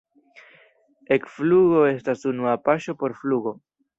Ekflugo 1.15 1.83
estas 1.91 2.27
unua 2.33 2.57
paŝo 2.69 2.99
por 3.03 3.17
flugo. 3.21 3.57